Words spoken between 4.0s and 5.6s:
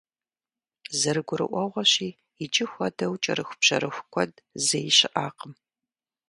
куэд зэи щыӏакъым.